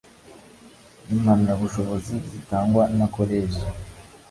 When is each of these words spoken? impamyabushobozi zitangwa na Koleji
impamyabushobozi 1.13 2.13
zitangwa 2.31 2.83
na 2.97 3.05
Koleji 3.15 3.61